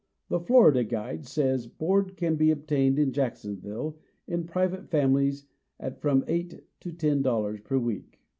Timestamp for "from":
6.01-6.23